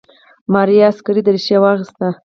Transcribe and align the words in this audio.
ماريا 0.53 0.85
عسکري 0.89 1.21
دريشي 1.27 1.57
واخيسته. 1.61 2.09